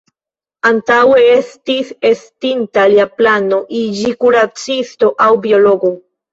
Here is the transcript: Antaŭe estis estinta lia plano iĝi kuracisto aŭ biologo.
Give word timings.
Antaŭe 0.69 1.19
estis 1.33 1.91
estinta 2.13 2.87
lia 2.95 3.07
plano 3.21 3.61
iĝi 3.83 4.17
kuracisto 4.25 5.15
aŭ 5.29 5.33
biologo. 5.49 5.97